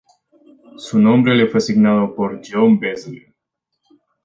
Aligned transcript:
Su 0.77 0.97
nombre 0.97 1.35
le 1.35 1.45
fue 1.45 1.59
asignado 1.59 2.15
por 2.15 2.41
John 2.43 2.79
Beazley. 2.79 3.21